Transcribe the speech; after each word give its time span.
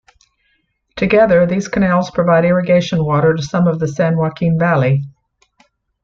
Together, 0.95 1.45
these 1.45 1.67
canals 1.67 2.09
provide 2.09 2.43
irrigation 2.43 3.05
water 3.05 3.35
to 3.35 3.43
some 3.43 3.67
of 3.67 3.77
the 3.77 3.87
San 3.87 4.17
Joaquin 4.17 4.57
Valley. 4.57 5.03